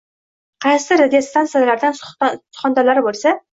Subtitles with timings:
[0.67, 3.39] Qaysidir radiostansiyalarning suxandonlari boʻlsa